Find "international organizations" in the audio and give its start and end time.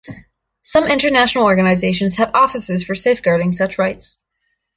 0.87-2.15